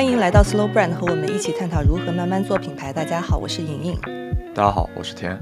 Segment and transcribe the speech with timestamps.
[0.00, 2.90] 欢迎来到 Slow Brand，和我们一起探讨如何慢慢做品牌。
[2.90, 4.00] 大家好，我是莹莹。
[4.54, 5.38] 大家好，我是天。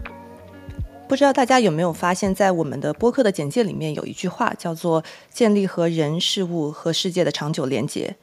[1.09, 8.17] 不知道大家有没有发现，在我们的播客的简介里面有一句话，叫做“建立和人、事物和世界的长久连接”。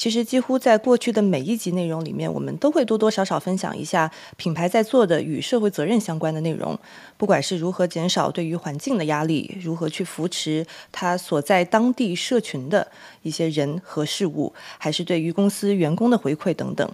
[0.00, 6.78] 其实，几乎在过去的每一集内容里面，我们都会多多少少分享一下品牌在做的与社会责任相关的内容。
[7.18, 16.90] 不管是如何减少对于环境的压力，如何去扶持他所在当地社群的一些人和事物，还是对于公司员工的回馈等等。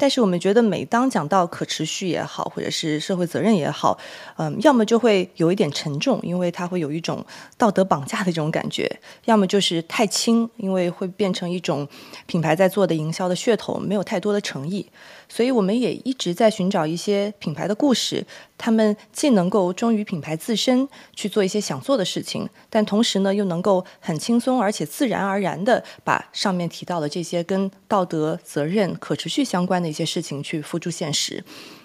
[0.00, 3.98] 但是我们觉得，每当讲到可持续也好，或者是社会责任也好，
[4.38, 7.22] 嗯，要么就会有一点沉重，因为它会有一种
[7.58, 8.86] 道德绑架的这种感觉；
[9.26, 11.86] 要么就是太轻，因为会变成一种
[12.24, 14.86] 品牌在做的营销的噱头，没有太多的诚意。
[15.28, 18.26] 所以我们也一直在寻找一些品牌的故事，
[18.62, 31.42] 他们既能够忠于品牌自身去做一些想做的事情，但同时呢，又能够很轻松而且自然而然的把上面提到的这些跟道德责任、可持续相关的一些事情去付诸现实。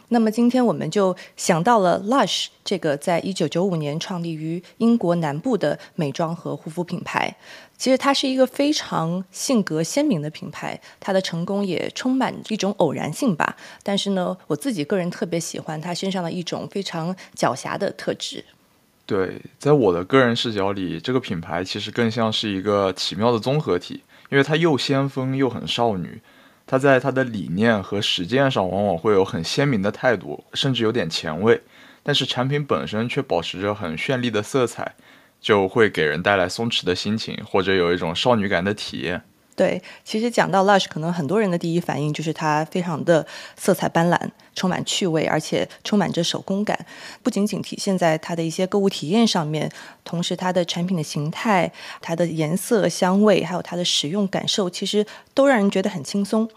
[0.09, 7.36] 那么今天我们就想到了 Lush 这个在一九九五年创立于英国南部的美妆和护肤品牌。
[7.78, 13.58] 其实它是一个非常性格鲜明的品牌，它的成功也充满一种偶然性吧。
[13.84, 18.45] 但是呢，我自己个人特别喜欢它身上的一种非常狡黠的特质。
[19.06, 26.22] 对，在我的个人视角里，这个品牌其实更像是一个奇妙的综合体，因为它又先锋又很少女。
[26.68, 31.62] 它在它的理念和实践上往往会有很鲜明的态度，甚至有点前卫，
[32.02, 34.96] 但是产品本身却保持着很绚丽的色彩，
[35.40, 39.22] 就会给人带来松弛的心情，或者有一种少女感的体验。
[39.56, 44.20] 对，其实讲到 Lush，可能很多人的第一反应就是它非常的色彩斑斓，
[44.54, 46.78] 充满趣味，而且充满着手工感。
[47.24, 49.72] 不仅仅体现在它的一些购物体验上面，
[50.04, 51.72] 同时它的产品的形态、
[52.02, 56.50] 它的颜色、香味，还有它的使用感受，其实都让人觉得很轻松。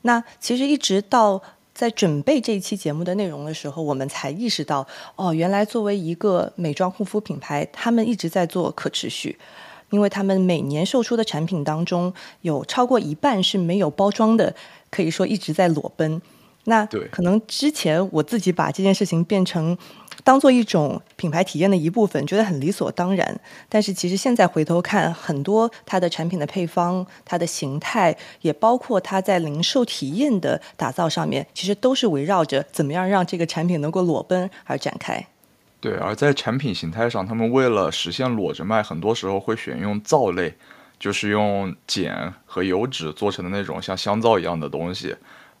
[0.00, 1.42] 那其实一直到
[1.74, 4.86] 在准备这一期节目的内容的时候，我们才意识到，
[5.16, 9.38] 哦，原来作为一个美妆护肤品牌，他们一直在做可持续。
[9.96, 12.12] 因为他们每年售出的产品当中，
[12.42, 14.54] 有超过一半是没有包装的，
[14.90, 16.20] 可以说一直在裸奔。
[16.64, 19.78] 那可能之前我自己把这件事情变成
[20.22, 23.40] 当做一种品牌体验的一部分，觉得很理所当然。
[23.70, 35.26] 但是其实现在回头看，很多它的产品的配方、它的形态，也包括它在零售体验的打造上面，其实都是围绕着怎么样让这个产品能够裸奔而展开。
[35.80, 40.54] 对，而在产品形态上，他们为了实现裸着卖，很多时候会选用皂类，
[40.98, 45.14] 就是用碱和油脂做成的那种像香皂一样的东西。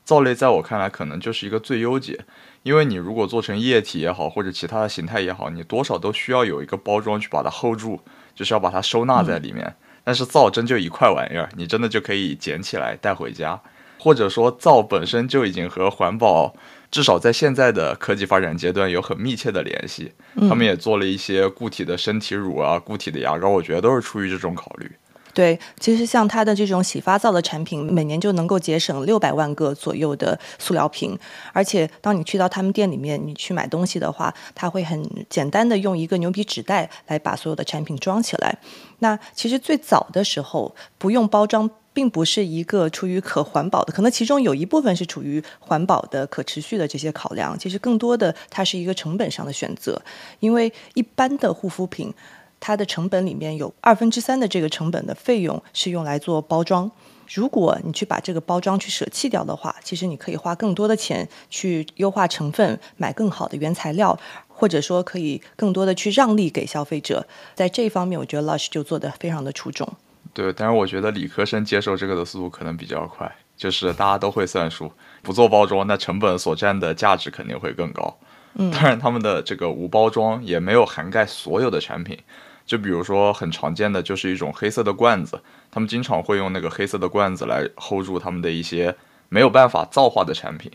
[0.04, 2.18] 皂类在我看来，可能就是一个最优解，
[2.62, 8.00] 因为你如果做成液体也好，或者其他的形态也好，你多少都需要有一个包装去把它 hold 住，
[8.34, 9.76] 就是要把它收纳在里面。
[10.02, 13.60] 但是皂真就一块玩意儿，你真的就可以捡起来带回家，
[13.98, 16.54] 或者说皂本身就已经和环保。
[16.88, 20.12] 至少在现在的科技发展阶段有很密切的联系，
[20.48, 24.90] 他们也做了一些固体的身体乳啊、固体的牙膏，我觉得都是出于这种考虑。
[25.34, 31.18] 对，其实像它的这种洗发皂的产品，每年就能够节省六百万个左右的塑料瓶，
[31.52, 38.56] 而且当你去到他们店里面，你去买东西的话，他会很简单的用一个牛皮纸袋来把所有的产品装起来。
[39.00, 41.68] 那其实最早的时候不用包装。
[41.96, 47.58] 并不是一个出于可环保的，可能其中有一部分是处于环保的、可持续的这些考量。
[47.58, 50.02] 其实更多的，它是一个成本上的选择，
[50.40, 52.12] 因为一般的护肤品，
[52.60, 56.90] 它的成本里面有二分之三的这个成本的费用是用来做包装。
[57.32, 64.18] 如果你去把这个包装去舍弃掉的话，其实你可以花更多的钱去优化成分，买更好的原材料，
[64.48, 67.26] 或者说可以更多的去让利给消费者。
[67.54, 69.90] 在这一方面，我觉得 Lush 就做得非常的出众。
[70.36, 74.92] 对，但是我觉得理科生接受这个的速度可能比较快，就是大家都会算数，
[75.22, 78.18] 不做包装，那成本所占的价值肯定会更高。
[78.52, 82.18] 嗯，当然他们的这个无包装也没有涵盖所有的产品，
[82.66, 85.40] 就比如说很常见的就是一种黑色的罐子，
[85.70, 88.94] 他们经常会用那个黑色的罐子来 hold 住他们的一些
[89.30, 90.70] 没有办法造化的产品，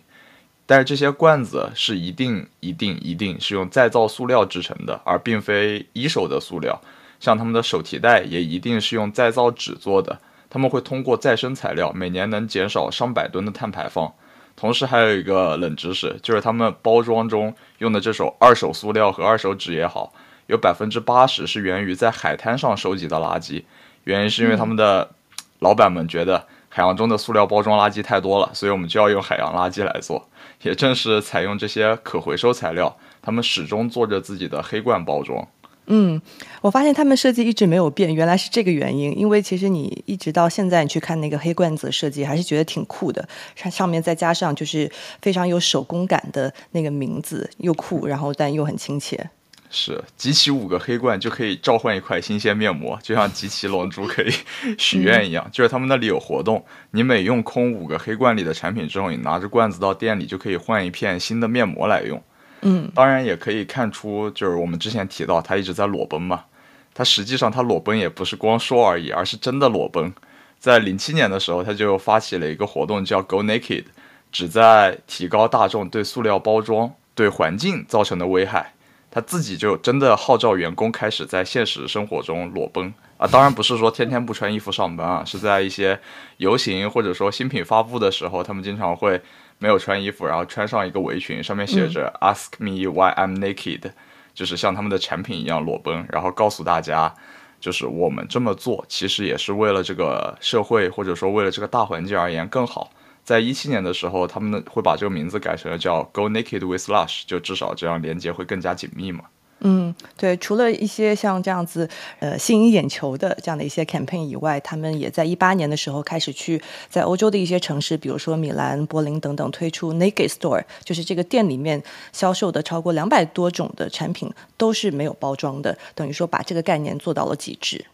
[0.66, 6.82] 但是这些罐子是一定一定一定是用再造塑料制成的，而并非一手的塑料。
[7.22, 10.20] 像他们的手提袋也一定是用再造纸做的，
[10.50, 14.12] 他们会通过再生材料，每年能减少上百吨的碳排放。
[14.56, 20.12] 同时还有一个冷知识，就是他们包装中用的这种二手塑料和二手纸也好，
[20.48, 23.64] 有百分之八十是源于在海滩上收集的垃圾。
[24.04, 25.12] 原因是因为他们的
[25.60, 30.28] 老板们觉得海洋中的塑料包装垃圾太多了，所以我们就要用海洋垃圾来做。
[30.64, 35.48] 也正是采用这些可回收材料，他们始终做着自己的黑罐包装。
[35.94, 36.22] 嗯，
[36.62, 39.18] 我发现他们设计一直没有变，原来是这个原因。
[39.20, 43.28] 因为其实你一直到现在，你去看那个黑罐子设计，还是觉得挺酷的。
[43.56, 44.90] 上上面再加上就是
[45.22, 49.30] 非常有手工感的那个名字，又酷，然后但又很亲切。
[49.70, 54.32] 是集齐五个黑罐就可以召唤一块新鲜面膜，就像集齐龙珠可以
[54.78, 55.46] 许愿一样。
[55.52, 62.22] 就是他们那里有活动，你每用空五个黑罐里的产品之后，你拿着罐子到店里就可以换一片新的面膜来用。
[62.62, 66.46] 嗯，当然也可以看出，就是我们之前提到他一直在裸奔嘛。
[66.94, 70.14] 他实际上他裸奔也不是光说而已，而是真的裸奔。
[70.60, 73.86] 在零七年的时候，他就发起了一个活动叫 Go Naked，
[74.32, 78.74] 旨在提高大众对塑料包装对环境造成的危害。
[79.10, 86.00] 他自己就真的号召员工开始在现实生活中裸奔啊，当然不是说天天不穿衣服上班啊，是在一些
[86.38, 89.22] 游行或者说新品发布的时候，他们经常会
[89.62, 93.92] 没有穿衣服，然后穿上一个围裙，上面写着 “Ask me why I'm naked”，
[94.34, 97.14] 就是像他们的产品一样裸奔，然后告诉大家，
[97.60, 102.90] 就是我们这么做其实也是为了这个社会或者说为了这个大环境而言更好。
[103.24, 109.26] 在一七年的时候，他们会把这个名字改成了叫 “Go Naked with Lush”，就至少这样连接会更加紧密嘛。
[109.64, 111.88] 嗯，对，除了一些像这样子
[112.20, 116.60] 呃吸引眼球的这样的一些 campaign 以外，他们也在一八年的时候开始去
[116.90, 121.82] 在欧洲的一些城市，比如说米兰、柏林等等推出 Naked Store，就是这个店里面
[122.12, 127.86] 销售的超过两百多种的产品都是没有包装的，等于说把这个概念做到了极致。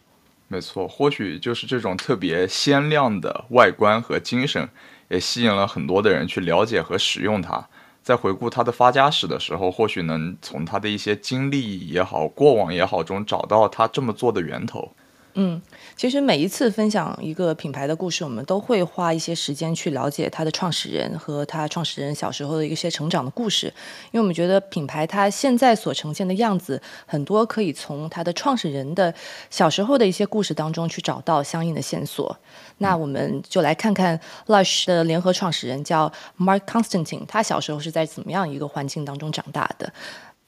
[0.48, 4.68] 没错，或许就是这种特别鲜亮的外观和精神。
[5.10, 7.66] 也吸引了很多的人去了解和使用它。
[8.08, 14.94] 在回顾他的发家史的时候，或许能从他的一些经历也好、过往也好中找到他这么做的源头。
[15.34, 15.60] 嗯，
[15.96, 23.66] 其实每一次分享一个品牌的故事，我们都会花一些时间去了解它的创始人和他创始人小时候的一些成长的故事，
[24.10, 29.14] 因为我们觉得品牌它现在所呈现的样子，很多可以从它的创始人的
[29.48, 32.36] 小时候的一些故事当中去找到相应的线索。
[32.78, 39.92] 那我们就来看看 Lush 的联合创始人叫 Mark Constantine，他小时候是在怎么样一个环境当中长大的？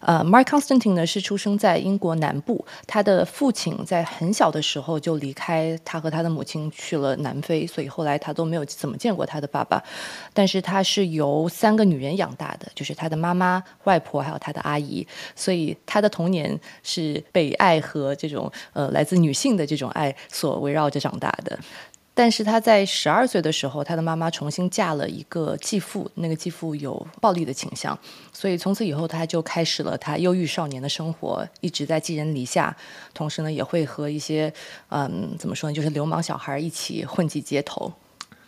[0.00, 9.82] 呃，Mark Constantine 呢是出生在英国南部，他的父亲在很小的时候就离开他和他的母亲去了南非，所以后来他都没有怎么见过他的爸爸。
[10.32, 15.06] 但是他是由三个女人养大的，就是他的妈妈、外婆还有他的阿姨，
[15.36, 21.58] 所以他的童年是被爱和这种呃来自女性的这种爱所围绕着长大的。
[22.12, 27.98] 但是他在十二岁的时候，他的妈妈重新嫁了一个继父，那个继父有暴力的倾向，
[28.30, 32.76] 所以从此以后他就开始了他忧郁少年的生活，一直在寄人篱下，
[33.14, 34.52] 同时呢也会和一些
[34.88, 37.90] 嗯怎么说呢，就是流氓小孩一起混迹街头。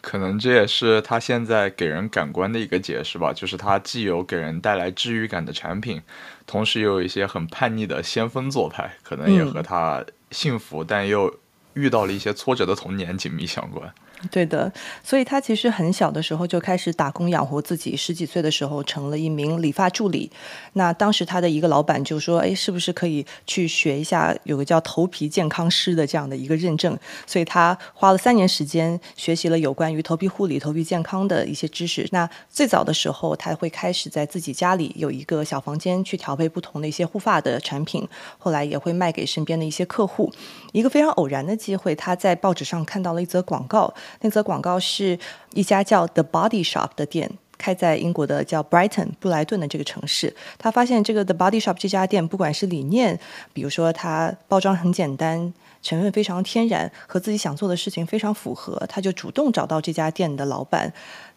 [0.02, 6.02] 可能这也是他现在给人感官的一个解释吧，就是他既有给人带来治愈感的产品，
[6.46, 11.32] 同时又有一些很叛逆的先锋做派，可能也和他幸福但又。
[11.74, 13.92] 遇到了一些挫折的童年紧密相关。
[14.30, 20.30] 对的，所以他其实很小的时候就开始打工养活自己，十几岁的时候成了一名理发助理。
[20.74, 32.06] 那当时他的一个老板就说：“哎，是不是可以去学一下有个叫头皮健康师的这样的一个认证？” 所以他花了三年时间学习了有关于头皮护理、头皮健康的一些知识。
[32.12, 38.06] 那最早的时候，他会开始在自己家里有一个小房间去调配不同的一些护发的产品，
[38.38, 40.32] 后来也会卖给身边的一些客户。
[40.72, 43.92] 一个非常偶然的机会，他在报纸上看到了一则广告。
[44.20, 45.18] 那则广告是
[45.52, 50.34] 一家叫 The Body Shop 的店，开在英国的叫 Brighton 布莱顿的这个城市。
[50.58, 53.20] 他发现这个 The Body Shop 这家店，不管是理念，
[53.52, 55.52] 比如说它包装很简单，
[55.82, 60.92] 成分非常天然，和自己想做的事情非常符合，他就主动找到这家店的老板，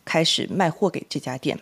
[0.06, 1.60] 开始卖货给这家店。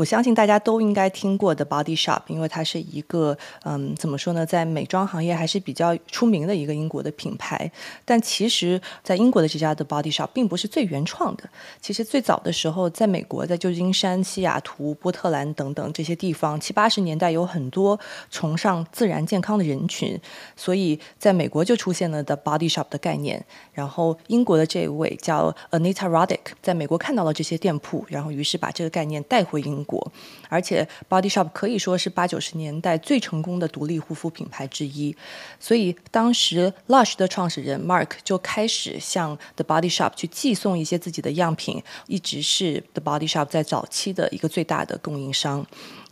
[0.00, 7.70] 我相信大家都应该听过的 Body Shop，因为它是一个嗯，怎么说呢，在美妆行业还是比较出名的一个英国的品牌。
[8.06, 11.44] 但其实，在英国的这家的 Body Shop 并不是最原创的。
[11.82, 20.18] 其实最早的时候，在美国，在旧金山、西雅图、波特兰等等这些地方，七八十年代有很多崇尚自然健康的人群，
[20.56, 23.44] 所以在美国就出现了 The Body Shop 的概念。
[23.74, 29.84] 然后英国的这位叫 Anita Roddick，在美国看到了这些店铺，然后于是把这个概念带回英。
[29.90, 30.12] 果。
[30.48, 35.14] 而且 Body Shop 可以说是八九十年代最成功的独立护肤品牌之一。
[35.58, 45.66] 所以当时 Lush 的创始人 Mark 就开始向 The Body Shop 去寄送一些自己的样品，一直是 The Body Shop 在早期的一个最大的供应商。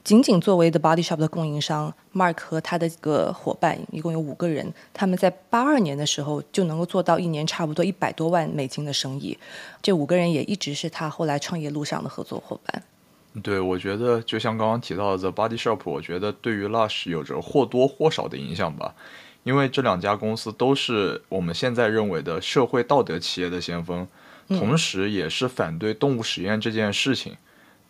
[0.04, 9.36] 仅仅作为 The Body Shop 的供应商，Mark 和他的一个伙伴一共有五个人，他们在八二年的时候就能够做到一年差不多一百多万美金的生意。
[9.82, 12.82] 这五个人也一直是他后来创业路上的合作伙伴。
[13.42, 18.94] 对，我觉得就像刚刚提到的 The Body Shop，我觉得对于 Lush 有着或多或少的影响吧，
[19.44, 24.06] 因为这两家公司都是我们现在认为的社会道德企业的先锋，
[24.48, 27.36] 同时也是反对动物实验这件事情。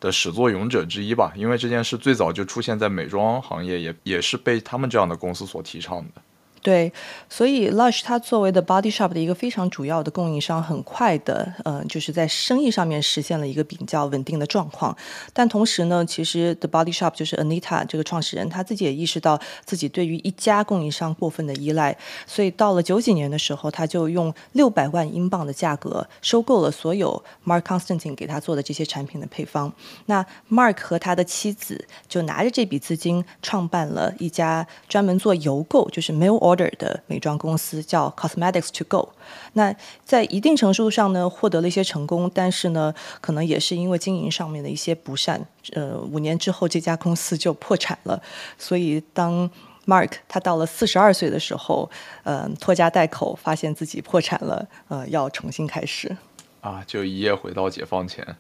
[0.01, 6.23] 的始作俑者之一吧，因为这件事最早就出现在美妆行业，也也是被他们这样的公司所提倡的。
[6.69, 6.93] 对，
[7.31, 14.95] 所以 Lush 它作为的 Body Shop 的一个非常主要的供应商，很快的，呃，就是在生意上面实现了一个比较稳定的状况。
[15.33, 21.97] 但同时呢，其实 The Body Shop 就是 Anita 这个创始人，他自己也意识到自己对于一家供应商过分的依赖，
[22.27, 29.73] 所以到了九几年的时候，他就用六百万英镑的价格收购了所有 Mark Constantine 给他做的这些产品的配方。
[30.05, 39.13] 那 Mark 和他的妻子就拿着这笔资金，创办了一家专门做邮购，就是 mail order 的美妆公司叫 Cosmetics to Go，
[39.53, 39.75] 那
[40.05, 48.21] 在一定程度上呢，获得了一些成功，但是呢，可能也是因为经营上面的一些不善，呃，五年之后这家公司就破产了。
[48.59, 49.49] 所以当
[49.87, 51.91] Mark 他到了四十二岁的时候，
[52.25, 56.17] 呃，拖家带口，发现自己破产了，呃，要重新开始。
[56.61, 58.37] 啊，就一夜回到解放前。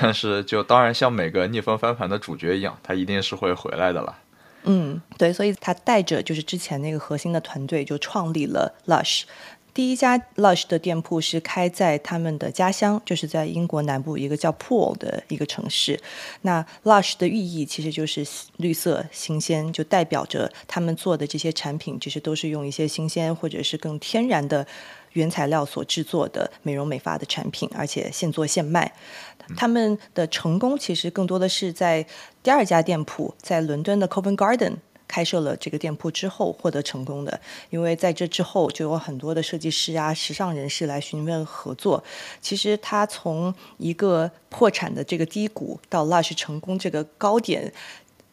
[0.00, 4.18] 但是就当然像每个逆风翻盘的主角一样，他一定是会回来的了。
[4.64, 9.22] 嗯，对，所以他带着就是之前那个核心的团队，就创立了 Lush。
[9.74, 16.00] 第一家 Lush 的店铺是开在他们的家乡，就是在英国南部一个叫 Pool 的一个城市。
[16.42, 24.66] 那 Lush 的寓意其实就是绿色、新鲜，就代表着他们做的这些产品，其实都是用一些新鲜或者是更天然的
[25.12, 28.92] 原材料所制作的美容美发的产品，而且现做现卖。
[29.56, 32.04] 他们的成功其实更多的是在
[32.48, 34.76] 第二家店铺在伦敦的 Covent Garden
[35.06, 37.38] 开设了这个店铺之后获得成功的，
[37.68, 42.02] 因为在这之后就有很多的设计师啊、时尚人士来询问合作。
[42.40, 47.70] 其实他从一个破产的这个低谷到 Lush 成功这个高点，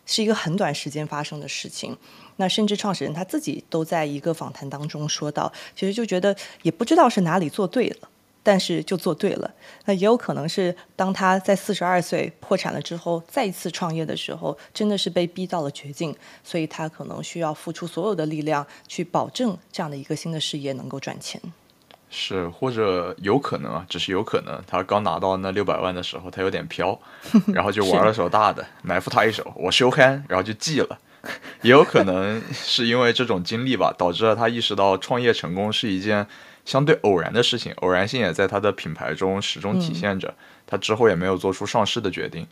[0.05, 1.97] 是一个很短时间发生的事情。
[2.37, 8.07] 那甚至创始人他自己都在一个访谈当中说到，其实就觉得也不知道是哪里做对了。
[8.45, 9.51] 但是就做对了，
[9.85, 21.41] 那也有可能是当他在四十二岁破产了之后，再一次创业的时候，真的是被逼到了绝境，所以他可能需要付出所有的力量去保证这样的一个新的事业能够赚钱。
[22.11, 26.97] 是，或者有可能啊，只是有可能，他刚拿到那六百万的时候，他有点飘，
[27.51, 30.99] 然后就玩了手大的，埋伏他一手，我收 hand，然后就记了。
[31.63, 36.27] 也有可能是因为这种经历吧，导致了他意识到创业成功是一件。
[36.65, 40.33] 相对偶然的事情，偶然性也在他的品牌中始终体现着。
[40.67, 42.45] 他之后也没有做出上市的决定。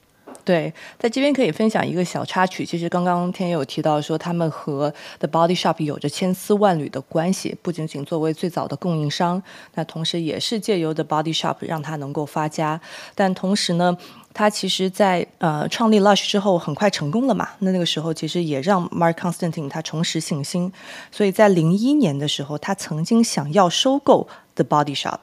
[0.46, 2.66] 对，在这边可以分享一个小插曲。
[2.66, 9.42] 其实刚刚天也有提到说，他们和 The Body Shop 有着千丝万缕的关系，不仅仅作为最早的供应商，
[9.76, 12.80] 那同时也是借由 The Body Shop 让他能够发家。
[13.16, 13.98] 但同时呢。
[14.36, 17.50] 他其实，在呃创立 Lush 之后，很快成功了嘛。
[17.60, 20.74] 那那个时候，其实也让 Mark Constantine 他重拾信心。
[21.12, 25.20] 所以在零一年的时候，他曾经想要收购 The Body Shop，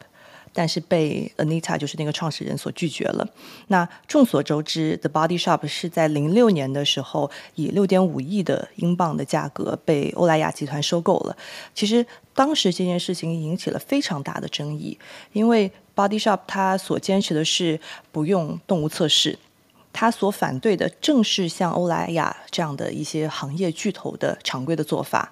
[0.53, 3.27] 但是被 Anita 就是那个创始人所拒绝了。
[3.69, 11.37] 那众所周知，The Body Shop 是在零六年的时候，以六点五亿的英镑的价格被欧莱雅集团收购了。
[11.75, 14.99] 其实当时这件事情引起了非常大的争议，
[15.33, 15.71] 因为。
[15.93, 17.79] Body Shop 它所坚持的是
[18.11, 19.39] 不用动物测试，
[19.93, 25.31] 它所反对的正是像欧莱雅这样的一些行业巨头的常规的做法。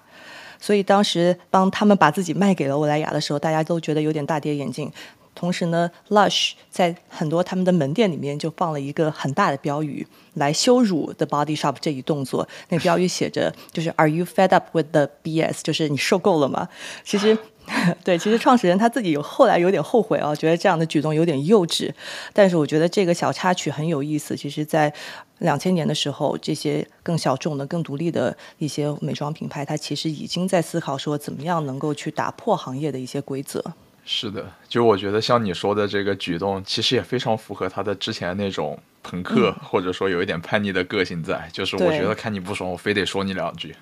[0.59, 4.91] 所以当时帮他们把自己卖给了欧莱雅的时候，大家都觉得有点大跌眼镜。
[5.39, 12.45] 同时呢，Lush 在很多他们的门店里面就放了一个很大的标语，来羞辱 The Body Shop 这一动作。
[12.67, 16.67] 那标语写着 就是 “Are you fed up with the BS？” 就是你受够了吗？
[17.05, 17.37] 其实。
[18.03, 21.93] 对，其实创始人他自己有后来有点后悔啊，觉得这样的举动有点幼稚。
[22.33, 24.35] 但是我觉得这个小插曲很有意思。
[24.35, 24.91] 其实，在
[25.37, 33.63] 两千年的时候，这些更小众的、更独立的一些美妆品牌，它其实已经在思考说，怎么样能够去打破行业的一些规则。
[34.11, 41.47] 是的，就我觉得像你说的这个举动，其实也非常符合他的之前那种朋克，或者说有一点叛逆的个性在。
[41.53, 43.75] 就是我觉得看你不爽，我非得说你两句。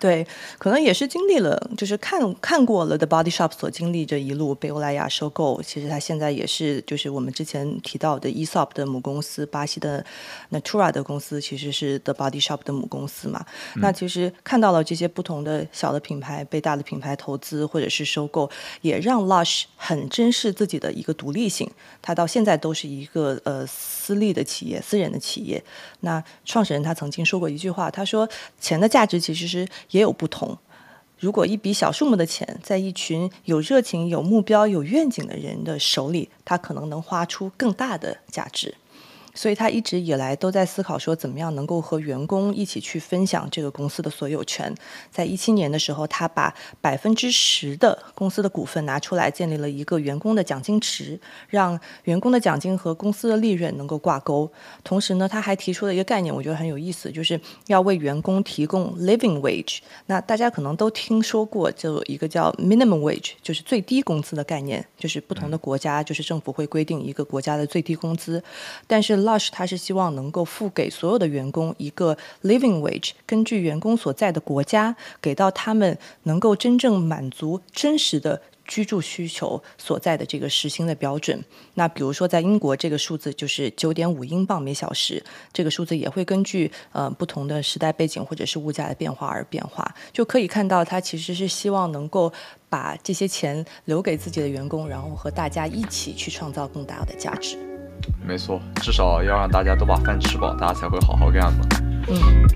[0.00, 0.26] 对，
[0.58, 10.02] 可能也是经历了，就是看看过了 The Body Shop 所经历这一路被欧莱雅收购，其实它现在也是就是我们之前提到的 Esop 的母公司，巴西的
[10.50, 13.44] Natura 的公司其实是 The Body Shop 的母公司嘛。
[13.76, 21.70] 那其实看到了这些不同的小的品牌被大的品牌投资或者是收购，也让 Lush 很珍视自己的一个独立性。
[22.00, 23.66] 它到现在都是一个呃
[24.10, 25.62] 私立的企业，私人的企业。
[26.00, 28.28] 那创始人他曾经说过一句话，他说
[28.60, 29.68] 钱的价值其实是。
[29.90, 30.56] 也有不同。
[31.18, 38.74] 如果一笔小数目的钱在一群有热情、有目标、有愿景的人的手里，他可能能花出更大的价值。
[39.34, 44.74] 所以他一直以来都在思考说，怎么样能够和员工一起去分享这个公司的所有权。
[45.10, 51.18] 在一七年的时候，他把百分之十的公司的股份拿出来，建立了一个员工的奖金池，
[51.48, 54.50] 让员工的奖金和公司的利润能够挂钩。
[54.82, 59.78] 同时呢，他还提出了一个概念，我觉得很有意思，就是要为员工提供 living wage。
[60.06, 68.42] 那大家可能都听说过，就一个叫 minimum wage，就是最低工资的概念，就是不同的国家就是政府会规定一个国家的最低工资，
[68.88, 69.19] 但是。
[69.22, 81.42] Lush 他是希望能够付给所有的员工一个 living wage，根据员工所在的国家给到他们能够真正满足真实的居住需求所在的这个时薪的标准。
[81.74, 85.22] 那比如说在英国，这个数字就是九点五英镑每小时。
[85.52, 89.92] 这个数字也会根据呃不同的时代背景或者是物价的变化而变化。
[90.12, 92.32] 就可以看到，他其实是希望能够
[92.68, 97.69] 把这些钱留给自己的员工，然后和大家一起去创造更大的价值。
[98.24, 101.66] 没错，至少要让大家都把饭吃饱，大家才会好好干嘛。
[102.08, 102.46] 嗯。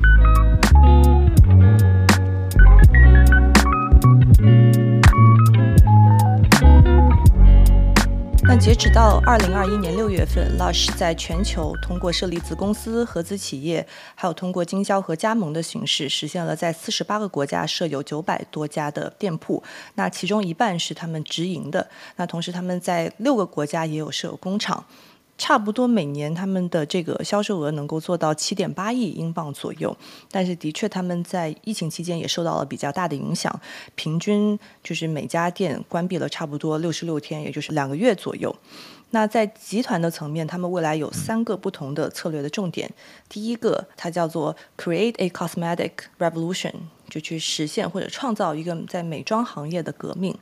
[8.47, 13.85] 那截止到二零二一年六月份，Lush 在全球通过设立子公司、合资企业，
[14.15, 19.63] 还有通过经销和加盟的形式，实现了在四十八个国家设有九百多家的店铺。
[19.95, 24.85] 那其中一半是他们直营的，那同时他们在六个国家也有设有工厂。
[25.37, 29.97] 差不多每年他们的这个销售额能够做到七点八亿英镑左右，
[30.31, 33.61] 但是的确他们在疫情期间也受到了比较大的影响，
[33.97, 38.54] 平均就是每家店关闭了差不多六十六天，也就是两个月左右。
[39.11, 42.93] 那在集团的层面，他们未来有三个不同的策略的重点，
[43.28, 46.73] 第一个它叫做 Create a Cosmetic Revolution，
[47.08, 50.37] 就去实现或者创造一个在美妆行业的革命。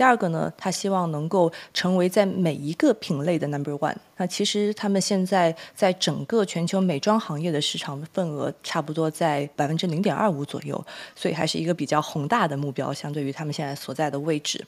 [0.00, 3.94] 第二个呢，他希望能够成为在每一个品类的 number one。
[4.16, 10.82] 那其实他们现在在整个全球美妆行业的市场份额差不多在百分之零点二五左右，
[11.14, 14.64] 所以还是一个比较宏大的目标，相对于他们现在所在的位置。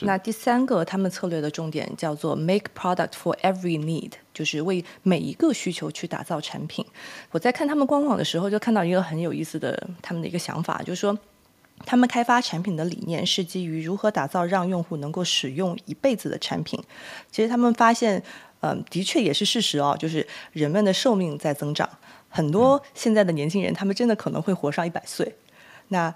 [0.00, 6.84] 那第三个，他们策略的重点叫做 make product for every need，就是为每一个需求去打造产品。
[7.30, 11.16] 我在看他们官网的时候，就看到一个很有意思的他们的一个想法，就是说。
[11.84, 16.82] 他们开发产品的理念是基于如何打造让用户能够使用一辈子的产品。
[17.30, 18.22] 其实他们发现，
[18.60, 21.88] 嗯，的确也是事实哦，就是人们的寿命在增长，
[22.28, 25.34] 很多现在的年轻人他们真的可能会活上一百岁。
[25.88, 26.14] 那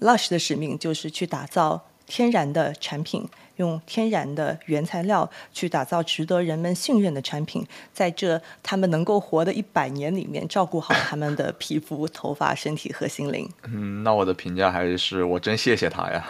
[0.00, 3.28] Lush 的使命就是去打造天然的产品。
[3.58, 13.48] 用天然的原材料去打造值得人们信任的产品，在这他们能够活的一百年里面，照顾好他们的皮肤、头发、身体和心灵。
[13.64, 16.24] 嗯，那我的评价还是我真谢谢他呀。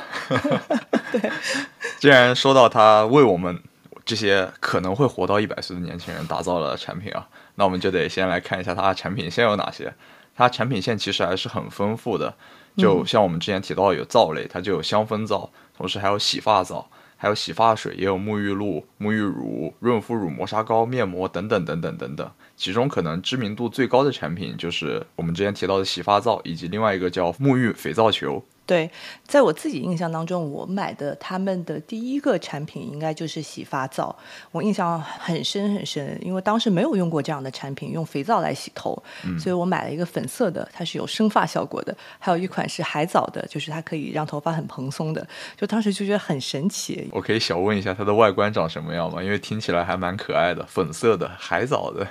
[1.13, 1.31] 对，
[2.01, 3.59] 既然说到他为我们
[4.05, 9.93] 这些可能会活到一百岁的年轻人打造了产品啊，那我们就得先来看一下他的产品线有哪些。
[10.35, 12.33] 它产品线其实还是很丰富的，
[12.77, 16.89] 就像我们之前提到有皂类，它就有香氛皂，同时还有洗发皂。
[17.21, 22.31] 还有洗发水，也有沐浴露、沐浴乳、润肤乳、磨砂膏、面膜等等等等等等。
[22.57, 28.43] 其中可能知名度最高的产品就是我们之前提到的洗发皂，以及另外一个叫沐浴肥皂球。
[28.69, 28.91] 对，
[29.27, 34.15] 在我自己印象当中，我买的他们的第一个产品应该就是洗发皂，
[34.53, 39.03] 我印象很深很深，因为当时没有用过这样的产品，用肥皂来洗头，
[39.41, 45.27] 所以我买了一个粉色的，它是有生发效果的，还有一款是海藻的，就是它可以让头发很蓬松的，
[45.57, 47.09] 就当时就觉得很神奇。
[47.13, 49.23] 我可以小问一下它的外观长什么样吗？
[49.23, 52.07] 因为听起来还蛮可爱的，粉色的海藻的。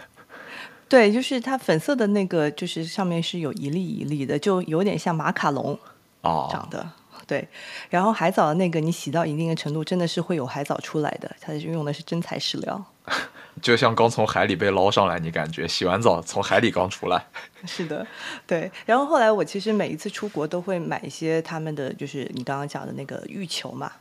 [0.89, 5.77] 对，就是它粉色的那个，就是上面是有一粒一粒的，就有点像马卡龙。
[6.23, 6.89] 长的
[7.25, 7.45] 对，
[7.89, 11.29] 然后海藻的那个，你洗到一定的程度，真的是会有海藻出来的。
[11.41, 12.81] 它用的是真材实料，
[13.61, 17.25] 就像刚从海里被捞上来，你感觉洗完澡从海里刚出来。
[17.65, 18.05] 是的，
[18.45, 18.71] 对。
[18.85, 23.91] 然后后来我其实每一次出国都会买一些他们的，就是你刚刚讲的那个浴球嘛。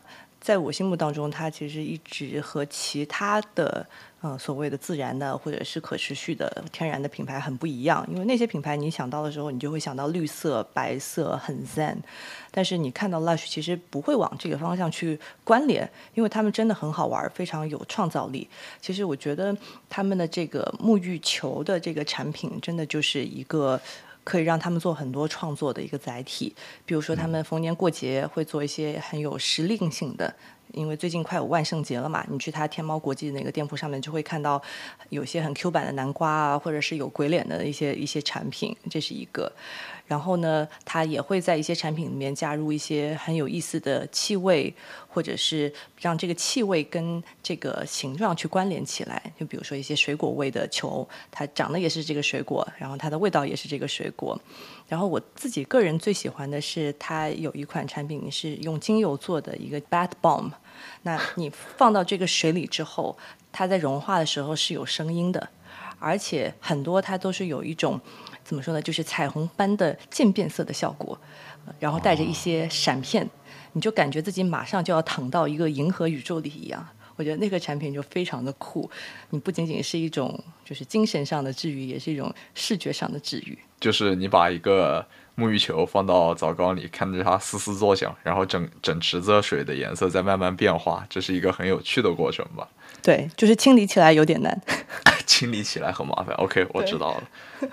[0.46, 3.84] 在我心目当中，它其实一直和其他的
[4.20, 8.06] 呃所谓的自然的或者是可持续的天然的品牌很不一样。
[8.08, 11.96] 因为那些品牌你想到的时候，你就会想到绿色、白色，很 zen。
[12.52, 18.48] 但是你看到 Lush，其实不会往这个方向去关联，因为他们真的很好玩，非常有创造力。
[18.80, 19.52] 其实我觉得
[19.90, 23.80] 他们的这个沐浴球的这个产品，真的就是一个。
[24.26, 26.52] 可以让他们做很多创作的一个载体，
[26.84, 30.34] 比如说他们逢年过节会做一些很有时令性的，
[30.72, 34.60] 因为最近快有万圣节了嘛，你去他天猫国际那个店铺上面就会看到
[35.10, 39.52] 有些很 Q 版的南瓜啊，或者是有鬼脸的一些一些产品，这是一个。
[40.06, 44.72] 然后呢，它也会在一些产品里面加入一些很有意思的气味，
[45.08, 49.20] 或者是让这个气味跟这个形状去关联起来。
[49.38, 54.40] 就比如说一些水果味的球，它长得也是这个水果，然后它的味道也是这个水果。
[54.86, 60.52] 然后我自己个人最喜欢的是，它有一款产品是用精油做的一个 Bat Bomb。
[61.02, 63.18] 那你放到这个水里之后，
[63.50, 65.48] 它在融化的时候是有声音的，
[65.98, 68.00] 而且很多它都是有一种。
[68.46, 68.80] 怎么说呢？
[68.80, 71.18] 就是彩虹般的渐变色的效果，
[71.80, 73.28] 然后带着一些闪片，
[73.72, 76.86] 你就感觉自己马上就要躺到一个银河宇宙里一样。
[77.16, 78.88] 我觉得那个产品就非常的酷，
[79.30, 83.58] 你不仅仅是一种就是精神上的治愈，也是一种视觉上的治愈。
[83.80, 85.04] 就是你把一个
[85.36, 92.66] 沐浴球放到澡缸里，看着它嘶嘶作响，然后整整池子水的颜色在慢慢变化，这是一个很有趣的过程吧？
[93.02, 94.60] 对，就是清理起来有点难。
[95.26, 96.34] 清理起来很麻烦。
[96.36, 97.22] OK，我知道了。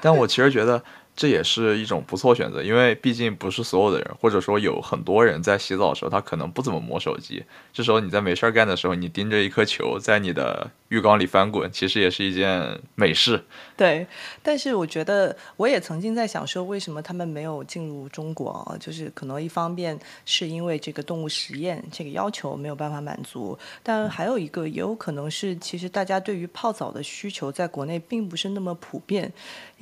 [0.02, 0.84] 但我其实觉得
[1.16, 7.44] 这也是一种不错选择，因为毕竟不是所有的人，或者说有很多人在洗澡的时候，他可能不怎么摸手机。
[7.72, 13.44] 这时候你在没事儿干的时候，你盯着一颗球在你的浴缸里翻滚，其实也是一件美事。
[13.78, 14.06] 对，
[14.42, 18.76] 但是我觉得我也曾经在想说，为什么他们没有进入中国？
[18.80, 29.32] 就是可能一方面是因为这个动物实验这个要求没有办法满足，但还有一个也有可能是，其实大家对于泡澡的需求在国内并不是那么普遍，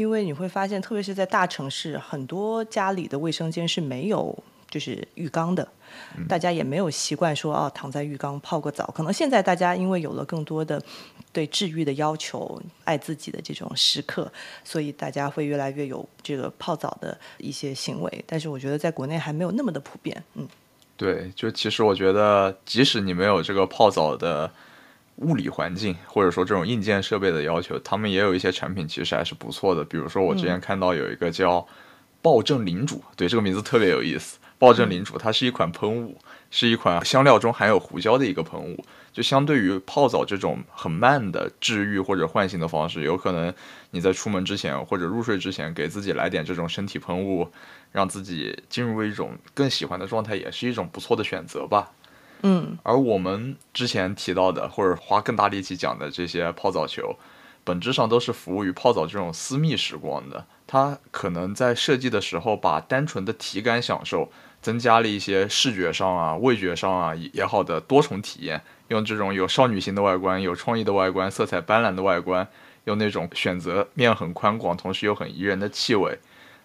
[0.01, 4.35] 因为你会发现，特别是在大城市，很多家里的卫生间是没有
[4.67, 5.67] 就是浴缸的。
[6.27, 8.91] 大家也没有习惯说哦，躺在浴缸泡个澡。
[8.95, 10.81] 可能现在大家因为有了更多的
[11.31, 14.31] 对治愈的要求、爱自己的这种时刻，
[14.63, 18.25] 所以大家会越来越有这个泡澡的一些行为。
[18.25, 20.23] 但是我觉得在国内还没有那么的普遍。
[20.33, 20.47] 嗯，
[20.97, 24.49] 对，就其实我觉得，即使你没有这个泡澡的
[25.17, 29.84] 物理环境，或者说这种硬件设备的要求，他们也有一些产品其实还是不错的。
[29.84, 31.65] 比如说我之前看到有一个叫
[32.21, 34.39] 暴政领主，对这个名字特别有意思。
[34.58, 36.15] 暴政领主，它是一款喷雾，
[36.52, 38.86] 是一款香料中含有胡椒的一个喷雾。
[39.12, 43.54] 就相对于泡澡这种很慢的治愈或者唤醒的方式，有可能
[43.89, 47.52] 你在出门之前或者入睡之前，给自己来点这种身体喷雾，
[47.91, 51.91] 让自己进入一种更喜欢的状态，也是一种不错的选择吧。
[52.43, 52.77] 嗯。
[52.84, 57.15] 而我们之前提到的，或者花更大力气讲的这些泡澡球，
[57.63, 60.45] 本质上都是服务于泡澡这种私密时光的。
[60.67, 64.32] 它可能在设计的时候，把单纯的体感享受。
[64.62, 72.47] 增加了一些视觉上啊、味觉上啊也好的多重体验，用这种有少女心的外观、有创意的外观、色彩斑斓的外观，
[72.84, 76.15] 用那种选择面很宽广，同时又很宜人的气味，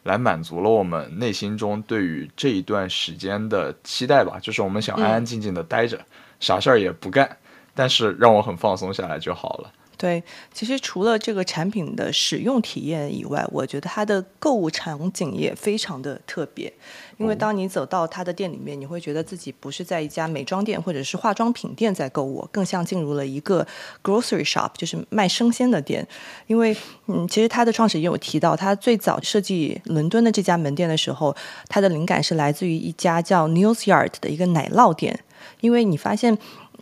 [0.07, 4.39] 来满足了我们内心中对于这一段时间的期待吧。
[4.41, 6.01] 就是我们想安安静静的待着，
[6.41, 7.37] 啥事儿也不干，
[7.75, 9.73] 但是让我很放松下来就好了。
[9.99, 16.71] 对，其实除了这个产品的使用体验以外，我觉得它的购物场景也非常的特别。
[17.17, 23.67] 因为当你走到他的店里面，你会觉得自己不是在一家美妆店或者是化妆品店在购物，更像进入了一个
[24.03, 26.07] grocery shop，就是卖生鲜的店。
[26.47, 26.77] 因为，
[27.07, 31.35] 嗯，其实他的创始人有提到，他最早设计伦敦的这家门店的时候，
[31.69, 35.21] 他的灵感是来自于一家叫 News Yard 的一个奶酪店。
[35.61, 36.39] 因为你发现。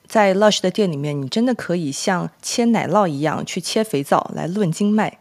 [0.06, 5.18] 在 Lush 的店里面，你真的可以像切奶酪一样去切肥皂来论斤卖，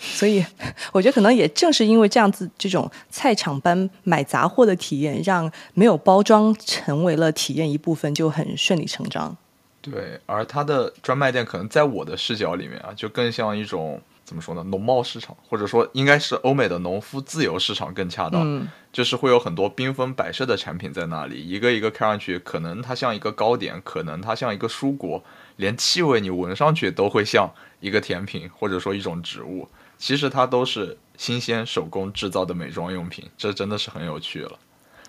[0.00, 0.44] 所以
[0.92, 9.36] 我觉得可能也正是因为这样子这种菜场般买杂货的体验，让没有包装成为了体验一部分，就很顺理成章。
[9.80, 14.00] 对，而它的专卖店可能在我的视角里面啊，就更像一种。
[14.22, 14.62] 怎么说呢？
[14.68, 18.42] 农贸市场，或者说应该是欧美的农夫自由市场更恰当。
[18.44, 25.20] 嗯就是会有很多缤纷摆设的产品在那里，一个一个看上去，可能它像一个糕点，可能它像一个蔬果，
[25.56, 29.68] 连气味你闻上去都会像一个甜品，或者说一种植物。
[30.00, 34.58] 其实它都是新鲜手工制造的美妆用品，这真的是很有趣了。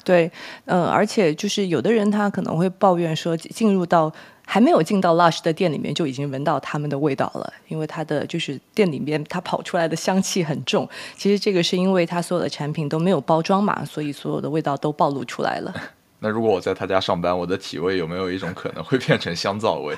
[0.03, 0.31] 对，
[0.65, 4.13] 嗯，而且就是有的人他可能会抱怨说，进入到。
[4.43, 7.53] 还没有进到 Lush 的店里面，就已经闻到他们的味道了。
[7.69, 10.89] 因为它的就是店里面它跑出来的香气很重。
[11.15, 15.73] 其实这个是因为它所有的产品都没有包装嘛，所以所有的味道都暴露出来了。
[16.23, 19.97] 那如果我在他家上班，我的体味有没有一种可能会变成香皂味？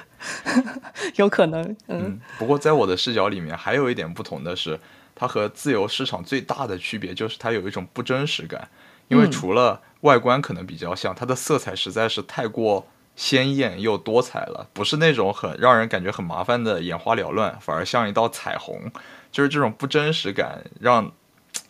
[1.17, 2.17] 有可能，嗯。
[2.39, 4.79] 不过在我的视角里面，还有一点不同的是，
[5.13, 8.69] 它和自由市场最大的区别就是它有一种不真实感，
[9.09, 18.89] 因为除了外观可能比较像，它的色彩实在是太过鲜艳又多彩了，不是那种很让人感觉很麻烦的眼花缭乱，反而像一道彩虹。
[19.29, 21.12] 就是这种不真实感，让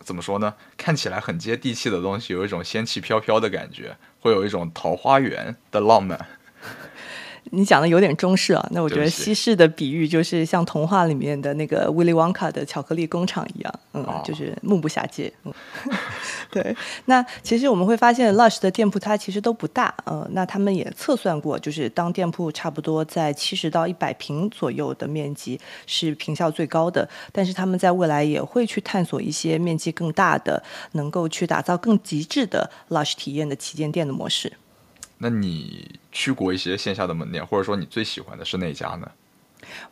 [0.00, 0.54] 怎么说呢？
[0.76, 6.18] 看起来很接地气的东西，有一种仙气飘飘的感觉，会有一种桃花源的浪漫。
[7.50, 15.32] 你讲的有点中式啊，那我觉得西式的比喻就是像童话里面的那个威利旺卡的巧克力工厂一样，嗯，就是目不暇接。
[15.44, 15.52] 嗯，
[16.50, 16.74] 对。
[17.04, 34.52] 那其实我们会发现，Lush 的店铺它其实都不大，呃，那他们也测算过，就是当店铺差不多在七十到一百平左右的面积是平效最高的，但是他们在未来也会去探索一些面积更大的，能够去打造更极致的 Lush 体验的旗舰店的模式。
[35.24, 39.10] 那你去过一些线下的门店，或者说你最喜欢的是哪家呢？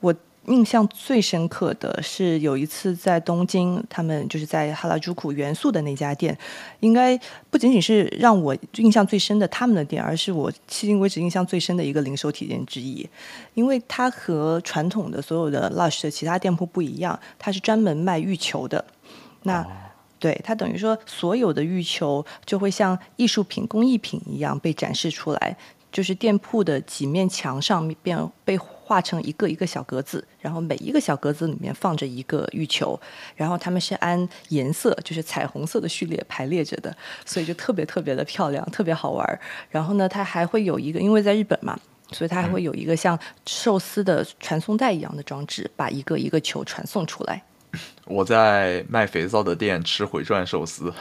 [0.01, 0.14] 我
[0.45, 6.37] 印象最深刻的是有一次在东京，他们就是在哈拉朱库元素的那家店，
[6.81, 7.18] 应该
[7.49, 13.09] 不仅仅是让我印象最深的他们的店，而是我迄今为止印象最深的一个零售体验之一，
[13.55, 18.85] 因为它和传统的所有的 Lush 的其他店铺不一样，它是专门卖浴球的。
[19.45, 19.66] 那
[20.23, 25.57] 对它等于说，所有的浴球就会像艺术品、工艺品一样被展示出来，
[25.91, 27.97] 就是店铺的几面墙上面
[28.45, 32.99] 被画成一个一个小格子，然后每一个小格子里面放着一个浴球，
[33.35, 39.41] 然后他们是按颜色，就是彩虹色的序列排列着的，所以就特别特别的漂亮，特别好玩。
[39.71, 41.77] 然后呢，它还会有一个，因为在日本嘛，
[42.13, 47.43] 所以它还会有一个像寿司的传送带一样的装置，把一个一个球传送出来。
[48.07, 50.93] 我在卖肥皂的店吃回转寿司，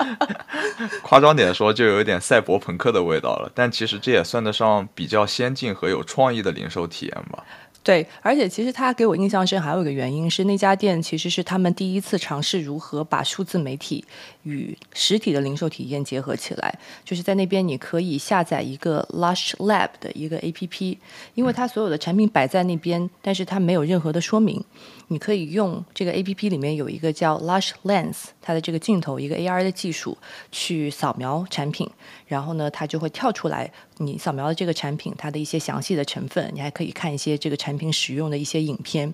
[1.02, 7.44] 夸张点说就有一点赛博朋克的味道了，但其实这也算得上比较先进和有创意的零售体验吧。
[7.82, 14.04] 对，而且其实他给我印象深，还有一个原因是那家店其实是他们第一次尝试如何把数字媒体
[14.42, 16.78] 与实体的零售体验结合起来。
[17.04, 20.96] 就是在那边你可以下载一个 Lush Lab 的一个 APP，
[21.34, 24.64] 因为它所有的产品摆在那边，但是它没有任何的说明。
[25.08, 30.16] 你可以用这个 A P P 里面有一个叫 Lush Lens，它的这个镜头一个 A R 的技术
[30.52, 31.90] 去扫描产品，
[32.28, 39.12] 然后呢，它就会跳出来你扫描的这个产品它的一些详细的成分，你还可以看一些这个产品使用的一些影片。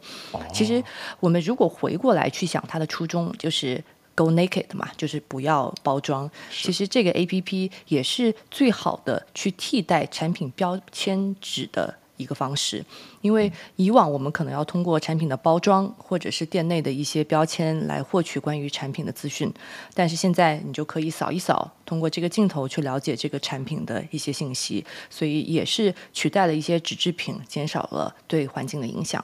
[0.52, 0.84] 其实
[1.18, 3.82] 我们如果回过来去想它的初衷，就是
[4.16, 6.28] Go Naked 嘛，就是不要包装。
[6.50, 11.94] 其实这个 A P P 也是最好的去替代产品标签纸的。
[12.18, 12.82] 一个方式，
[13.20, 19.52] 因为以往我们可能要通过产品的包装或者是店内的一些标签来获取关于产品的资讯，
[19.92, 29.22] 但是现在你就可以扫一扫，通过这个镜头去了解这个产品的一些信息，所以也是取代了一些纸制品，减少了对环境的影响。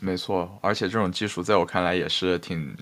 [0.00, 2.74] 没错，而且这种技术在我看来也是挺。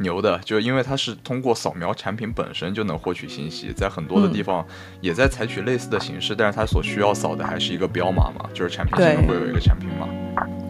[0.00, 4.66] 牛的，就因为它是通过扫描产品本身就能获取信息，在很多的地方
[5.00, 10.08] 也在采取类似的形式，但是它所需要扫的还是一个标码嘛，就是产品上面会有一个产品码。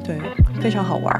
[0.04, 0.18] 对，
[0.60, 1.16] 非常好玩。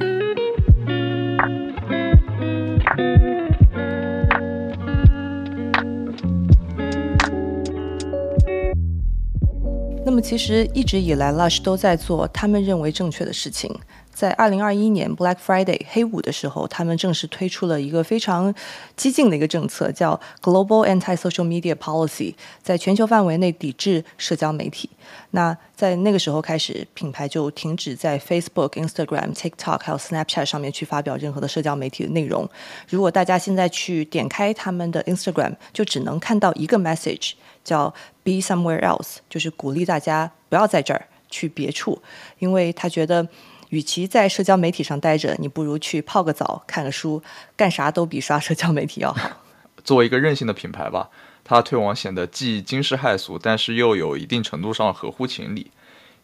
[10.05, 13.73] 那么其实一直以来，Lush 都在做他们认为正确的事情。
[14.21, 18.55] 在二零二一年 Black Friday 黑五的时候，他们正式推出了一个非常
[18.95, 24.91] 激进的一个政策，叫 Global Anti-Social Media Policy，在全球范围内抵制社交媒体。
[25.31, 32.47] 那在那个时候开始，品牌就停止在 Facebook、Instagram、TikTok 还有 Snapchat 上面去发表任何的社交媒体的内容。
[32.91, 37.33] 如果大家现在去点开他们的 Instagram，就只能看到一个 message，
[37.65, 42.03] 叫 Be somewhere else，就是鼓励大家不要在这儿，去别处，
[42.39, 43.27] 因为他觉得。
[43.71, 47.23] 与其在社交媒体上待着，你不如去泡个澡、看个书，
[47.57, 49.31] 干啥都比刷社交媒体要好。
[49.83, 51.09] 作为一个任性的品牌吧，
[51.43, 55.71] 它推广显得既惊世骇俗，但是又有一定程度上合乎情理，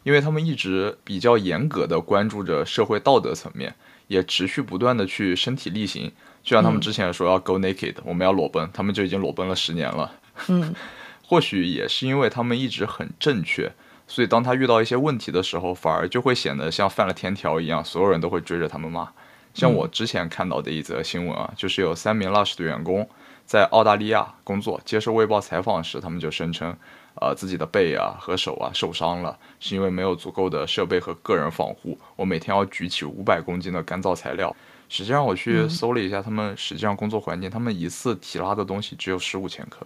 [0.03, 3.73] 因为他们一直比较严格的关注着社会道德层面，
[4.07, 6.11] 也持续不断的去身体力行。
[6.43, 10.11] 就像他们之前说要 go naked，我们要裸奔，他们就已经裸奔了十年了。
[10.47, 10.75] 嗯，
[11.25, 13.71] 或许也是因为他们一直很正确。
[14.07, 19.09] 所以，当他遇到一些问题的时候，反而就会显得像犯了天条一样，所有人都会追着他们骂。
[19.53, 23.07] 像我之前看到的一则新闻啊，就是有三名 Lush 的员工
[23.45, 26.73] 在澳大利亚工作，接受《卫报》采访时，他们就声称，
[27.15, 31.99] 呃，自己的背啊和手啊受伤了，是因为没有足够的设备和个人防护。
[32.15, 34.55] 我每天要举起五百公斤的干燥材料。
[34.87, 39.85] 实际上，我去搜了一下，他们实际上工作环境，他们一次提拉的东西只有十五千克，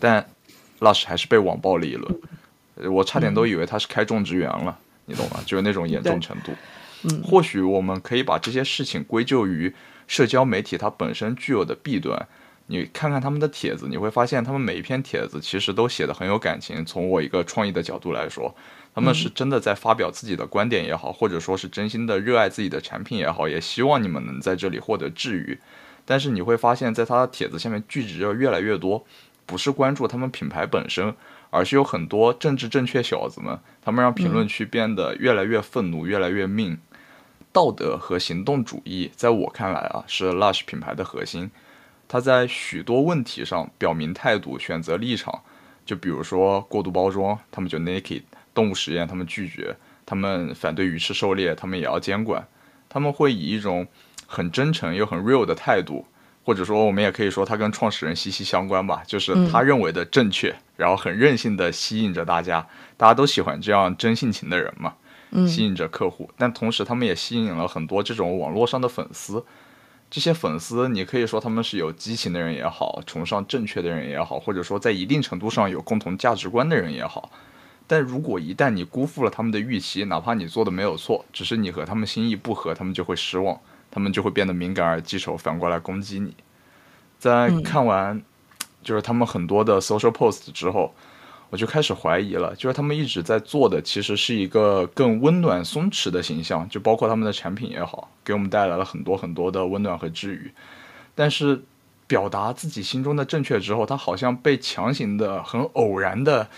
[0.00, 0.28] 但。
[0.78, 2.20] Lush 还是被网暴了一轮，
[2.90, 5.40] 我差点都以为他是开种植园了，你懂吗？
[5.46, 6.52] 就是那种严重程度。
[7.04, 9.72] 嗯，或许我们可以把这些事情归咎于
[10.06, 12.26] 社交媒体它本身具有的弊端。
[12.68, 16.84] 你看看他们的帖子，你会发现他们每一篇帖子其实都写的很有感情。
[16.84, 18.52] 从我一个创意的角度来说，
[18.92, 25.56] 他们是真的在发表自己的观点也好，或者说是真心的热爱自己的产品也好，也希望你们能在这里获得治愈。
[26.04, 29.04] 但是你会发现在他的帖子下面聚集着越来越多，
[29.44, 31.14] 不是关注他们品牌本身，
[31.50, 36.78] 而是有很多政治正确小子们，他们让评论区变得越来越愤怒，越来越命。
[37.52, 41.50] 道德和行动主义，在我看来啊，是 Lush 品牌的核心。
[42.06, 45.42] 他在许多问题上表明态度，选择立场。
[45.84, 48.20] 就比如说过度包装，他们就 naked；
[48.52, 52.46] 动物实验，他们拒绝；他们反对鱼翅狩猎，他们也要监管。
[52.88, 53.86] 他们会以一种
[54.26, 56.06] 很真诚又很 real 的态度，
[56.46, 62.64] 或者说我们也可以说他跟创始人息息相关吧，就是他认为的正确，然后很任性的吸引着大家。
[62.96, 64.94] 大家都喜欢这样真性情的人嘛，
[65.48, 66.30] 吸引着客户。
[66.38, 69.44] 但同时，他们也吸引了很多这种网络上的粉丝。
[70.08, 77.32] 这些粉丝，你可以说他们是有激情的人也好，崇尚正确的人也好，或者说在一定程度上有共同价值观的人也好。
[77.88, 83.60] 但如果一旦你辜负了他们的预期，哪怕你做的没有错，只是你和他们心意不合，他们就会失望，
[83.96, 86.36] 他们就会变得敏感而记仇，反过来攻击你。
[87.18, 88.22] 在看完
[88.84, 90.94] 就是他们很多的 social post 之后。
[91.48, 100.50] 我就开始怀疑了，就是他们一直在做的其实是一个更温暖、松弛的形象，就包括他们的产品也好，给我们带来了很多很多的温暖和治愈。
[101.14, 101.62] 但是，
[102.08, 106.48] 表达自己心中的正确之后，他好像被强行的、很偶然的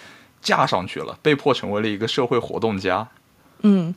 [0.40, 3.06] 架上去了，被迫成为了一个社会活动家。
[3.62, 3.94] 嗯，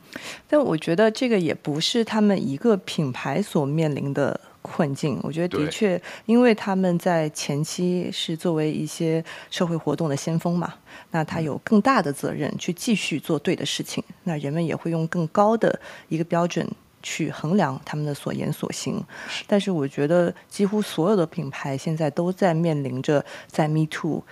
[0.48, 4.40] 但我觉得这个也不是他们一个品牌所面临的。
[4.64, 10.72] 困境，我觉得的确，因为他们在前期是作为一些社会活动的先锋嘛，
[11.10, 15.76] 那他有更大的责任去继续做对的事情，那人们也会用更高的
[16.08, 16.64] 一个标准
[17.02, 19.04] 去衡量他们的所言所行。
[19.48, 24.22] 但是，我觉得几乎所有的品牌现在都在面临着在 Me Too、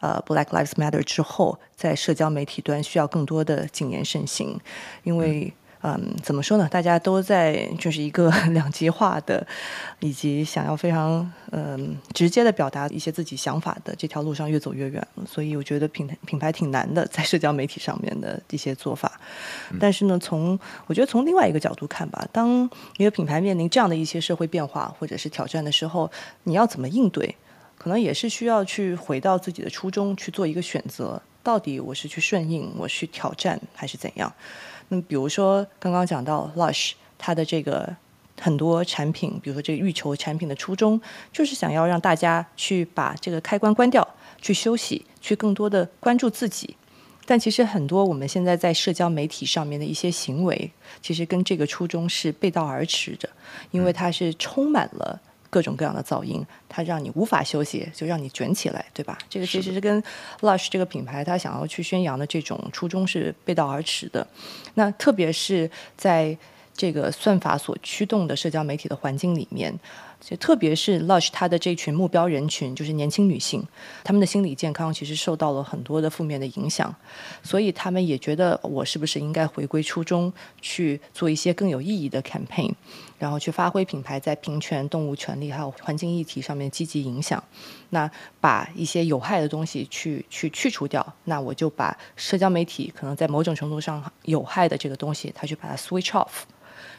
[0.00, 4.58] 呃 Black Lives Matter 之后，在社交媒体端需要更多的谨言慎行，
[5.02, 5.52] 因为。
[5.80, 6.68] 嗯，怎么说呢？
[6.68, 9.46] 大家都在就是一个 两极化的，
[10.00, 15.24] 以及想要非常嗯直接的表达一些自己想法的这条路上越走越远了。
[15.24, 19.20] 所以我觉得品品牌挺难的，在社交媒体上面的一些做法。
[19.78, 20.58] 但是呢，从
[20.88, 26.10] 我觉得从另外一个角度看吧，当一个品牌面临这样的一些社会变化或者是挑战的时候，
[26.42, 27.36] 你要怎么应对？
[27.88, 31.18] 可能也是需要去回到自己的初衷去做一个选择。
[31.42, 34.30] 到底我是去顺应，我去挑战，还是怎样？
[34.88, 37.96] 那比如说，刚刚讲到 Lush，它的这个
[38.38, 41.00] 很多产品，比如说这个欲求产品的初衷，
[41.32, 44.06] 就是想要让大家去把这个开关关掉，
[44.42, 46.76] 去休息，去更多的关注自己。
[47.24, 50.70] 但其实很多我们现在在社交媒体上面的一些行为，
[51.00, 53.26] 其实跟这个初衷是背道而驰的，
[53.70, 55.18] 因为它是充满了。
[55.50, 59.16] 各种各样的噪音，它让你无法休息，就让你卷起来，对吧？
[59.28, 60.02] 这个其实是跟
[60.40, 64.26] Lush 这个品牌它想要去宣扬的这种初衷是背道而驰的。
[64.74, 66.36] 那特别是在
[66.74, 69.74] 这个算法所驱动的社交媒体的环境里面。
[70.20, 73.64] 就特别是 Lush 它的这群目标人群就是年轻女性，
[74.04, 76.94] 她们的心理健康其实受到了很多的负面的影响，
[77.42, 82.72] 所以她们也觉得我是不是应该回归初衷，去做一些更有意义的 campaign，
[83.18, 87.42] 然后去发挥品牌在平权、动物权利还有环境议题上面积极影响。
[87.90, 96.42] 那把一些有害的东西去去去除掉，那我就把社交媒体可能在某种程度上有害的这个东西，它去把它 switch off。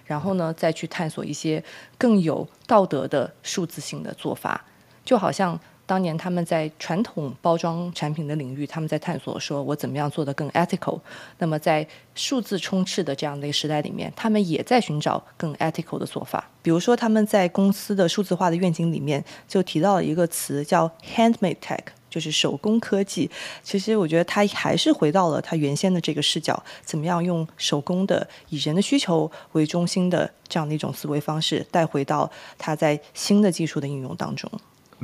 [0.09, 1.63] 然后呢，再去探索一些
[1.95, 4.65] 更有道德的数字性的做法，
[5.05, 10.99] 就好像当年他们在传统包装产品的领域，他们在探索说我怎么样做得更 ethical。
[11.37, 16.49] 那么在数字充斥的这样的一个时代里面，他们也在寻找更 ethical 的做法。
[16.63, 21.83] 比如说，他们在公司的数字化的愿景里面就提到了一个词叫 handmade tech。
[22.09, 23.29] 就是手工科技，
[23.61, 34.49] 其实我觉得它还是回到了它原先的这个视角，怎么样用手工的、以人的需求为中心的这样的一种思维方式，带回到它在新的技术的应用当中。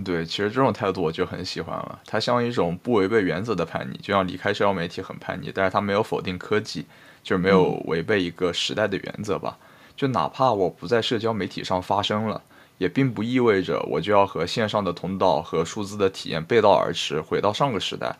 [0.04, 2.00] 对，其实这种态度我就很喜欢了。
[2.06, 6.86] 它像一种不违背原则的叛逆，就像离开社交媒体很叛逆，但是它没有否定科技，
[7.24, 9.58] 就是没有违背一个时代的原则吧。
[9.96, 12.42] 就哪怕我不在社交媒体上发声了。
[12.78, 18.16] 也并不意味着我就要和线上的通道和数字的体验背道而驰，回到上个时代，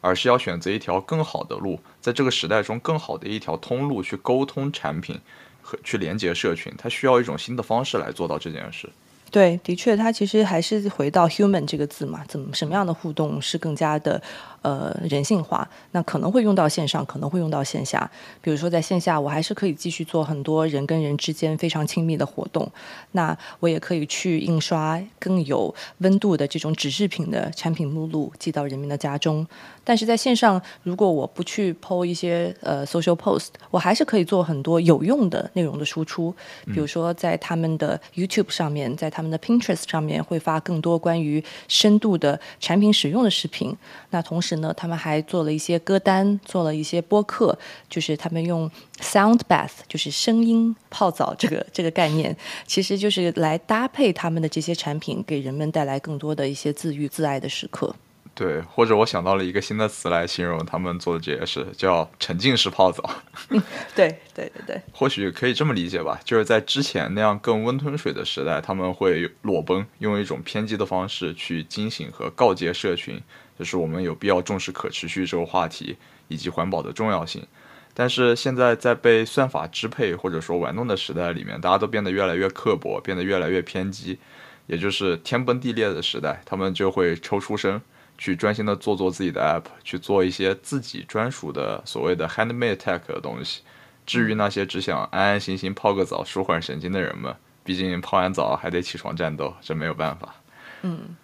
[0.00, 5.20] 而是要选择一条更好的路，在这个时代中更好的一条通路去沟通产品
[5.62, 6.72] 和去连接社群。
[6.76, 8.88] 它需要一种新的方式来做到这件事。
[9.30, 14.20] 对，的确，它其实还是回到 human 这个字嘛，怎么什么样的互动是更加的
[14.62, 15.68] 呃人性化？
[15.92, 18.10] 那可能会用到线上，可能会用到线下。
[18.40, 22.70] 比如说在线下，我还是可以继续做很多人跟人之间非常亲密的活动。
[23.12, 29.46] 那我也可以去印刷更有温度的这种纸质品的产品目录，寄到人民的家中。
[29.82, 36.32] 但是在线上，如果我不去 PO 一些呃 social post，我还是可以做很多有用的内容的输出。
[36.66, 43.76] 比如说在他们的 YouTube 上面，在他们的 Pinterest 上面会发更多关于深度的产品使用的视频。
[44.10, 48.70] 那同时呢，他们还做了一些歌单，做了一些播客，就是他们用
[49.00, 52.36] sound bath，就是声音泡澡这个这个概念，
[52.66, 57.94] 其实就是来搭配他们的这些产品，给人们带来更多的一些自愈自爱的时刻。
[58.32, 63.10] 对，或者我想到了一个新的词来形容他们做的这些事，叫沉浸式泡澡。
[63.94, 73.20] 对对对对，或许可以这么理解吧，就是在之前那样更温吞水的时代，他们会裸奔，用一种偏激的方式去惊醒和告诫社群，
[73.60, 75.96] 就是我们有必要重视可持续这个话题
[76.28, 77.46] 以及环保的重要性。
[77.94, 84.18] 但是现在在被算法支配或者说玩弄的时代里面，大家都变得越来越刻薄，变得越来越偏激，
[84.66, 87.80] 也就是天崩地裂的时代，他们就会抽出身。
[88.22, 93.62] 去专心的做做自己的 app，去做一些自己专属的所谓的 handmade tech 的东西。
[94.04, 97.34] 至于那些只想安安心心泡个澡舒缓神经的人们，
[97.64, 100.34] 毕竟泡完澡还得起床战斗，这没有办法。
[100.82, 101.16] 嗯，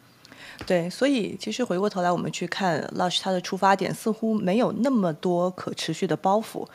[0.64, 6.66] 对，所以其实回过头来我们去看 Lush，它的出发点似乎没有那么多可持续的包袱，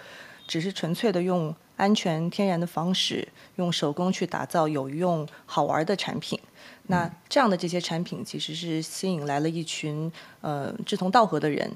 [0.48, 6.40] 只是纯粹的用安全天然的方式，用手工去打造有用好玩的产品。
[6.88, 10.12] 那这样的这些产品其实是吸引来了一群
[10.42, 11.72] 呃志同道合的人，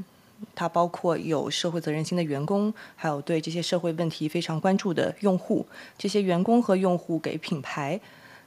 [0.53, 5.65] 它包括有社会责任心的员工，还有对这些社会问题非常关注的用户。
[5.97, 7.99] 这些员工和用户给品牌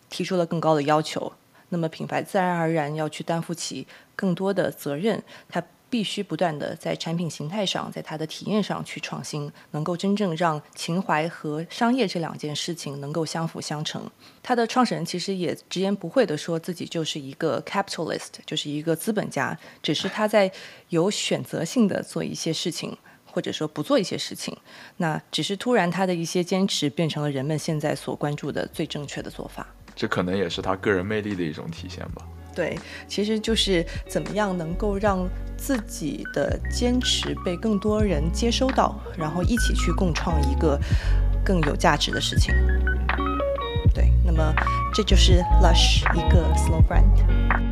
[0.08, 1.32] 提出了更高的要求，
[1.70, 5.22] 那么品牌自然而然要去担负起更多的责任。
[5.48, 14.02] 它必须不断的在产品形态上，在它的体验上去创新，能够真正让情怀和商业这两件事情能够相辅相成。
[14.42, 20.52] 它的创始人其实也直言不讳的说自己就是一个 capitalist，就是一个资本家，只是他在
[20.90, 22.94] 有选择性的做一些事情，
[23.24, 24.54] 或者说不做一些事情。
[24.98, 29.66] 那只是突然他的一些坚持变成了人们现在所关注的最正确的做法。
[29.98, 32.22] 这可能也是他个人魅力的一种体现吧。
[32.54, 32.78] 对，
[33.08, 40.78] 其实就是怎么样能够让自己的坚持被更多人接收到，然后一起去共创一个
[41.44, 42.54] 更有价值的事情。
[43.92, 44.54] 对，那么
[44.94, 47.67] 这就是 Lush 一个 slow brand。